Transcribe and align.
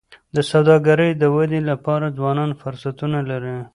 د 0.35 0.37
سوداګری 0.51 1.09
د 1.15 1.23
ودي 1.35 1.61
لپاره 1.71 2.13
ځوانان 2.17 2.49
فرصتونه 2.61 3.19
لري. 3.29 3.57